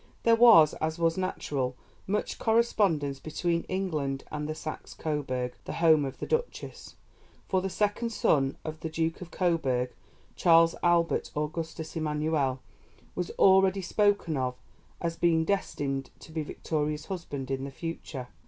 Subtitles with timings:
[0.23, 1.75] There was, as was natural,
[2.07, 6.95] much correspondence between England and Saxe Coburg, the home of the Duchess,
[7.47, 9.93] for the second son of the Duke of Coburg,
[10.35, 12.61] Charles Albert Augustus Emmanuel,
[13.13, 14.55] was already spoken of
[14.99, 18.29] as being destined to be Victoria's husband in the future.